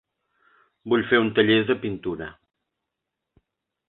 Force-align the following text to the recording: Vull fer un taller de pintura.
Vull 0.93 1.03
fer 1.11 1.19
un 1.25 1.29
taller 1.39 1.57
de 1.67 1.75
pintura. 1.83 2.31